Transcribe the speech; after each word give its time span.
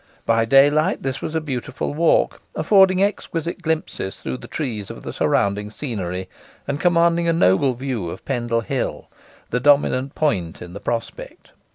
By 0.25 0.45
daylight 0.45 1.03
this 1.03 1.21
was 1.21 1.35
a 1.35 1.39
beautiful 1.41 1.93
walk, 1.93 2.41
affording 2.55 3.03
exquisite 3.03 3.61
glimpses 3.61 4.19
through 4.19 4.37
the 4.37 4.47
trees 4.47 4.89
of 4.89 5.03
the 5.03 5.13
surrounding 5.13 5.69
scenery, 5.69 6.27
and 6.67 6.79
commanding 6.79 7.27
a 7.27 7.33
noble 7.33 7.75
view 7.75 8.09
of 8.09 8.25
Pendle 8.25 8.61
Hill, 8.61 9.09
the 9.51 9.59
dominant 9.59 10.15
point 10.15 10.59
in 10.59 10.73
the 10.73 10.79
prospect. 10.79 11.51